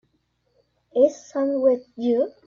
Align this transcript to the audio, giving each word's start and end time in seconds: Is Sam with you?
Is 0.95 1.15
Sam 1.27 1.61
with 1.61 1.85
you? 1.95 2.31